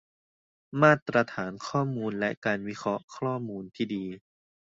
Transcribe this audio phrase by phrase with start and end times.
[0.81, 4.05] มาตรฐานข้อมูล และ การวิเคราะห์ข้อมูลที่ดี